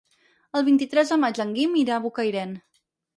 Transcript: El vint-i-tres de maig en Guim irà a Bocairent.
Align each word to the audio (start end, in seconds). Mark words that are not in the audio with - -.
El 0.59 0.63
vint-i-tres 0.69 1.11
de 1.13 1.17
maig 1.23 1.41
en 1.45 1.51
Guim 1.57 1.75
irà 1.83 1.99
a 1.99 2.03
Bocairent. 2.07 2.57